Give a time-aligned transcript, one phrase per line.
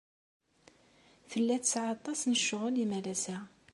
[1.29, 3.37] Tella tesɛa aṭas n ccɣel imalas-a.